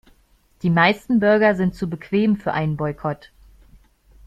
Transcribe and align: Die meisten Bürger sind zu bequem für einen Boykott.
Die 0.63 0.71
meisten 0.71 1.19
Bürger 1.19 1.53
sind 1.53 1.75
zu 1.75 1.87
bequem 1.87 2.35
für 2.35 2.53
einen 2.53 2.75
Boykott. 2.75 3.29